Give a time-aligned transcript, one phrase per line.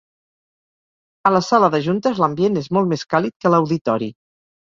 [1.29, 4.09] A la sala de juntes l'ambient és molt més càlid que a l'Auditori.